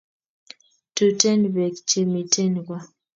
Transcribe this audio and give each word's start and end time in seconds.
Tuten 0.95 1.41
peeek 1.53 1.75
che 1.89 2.01
miten 2.11 2.53
koo 2.67 2.83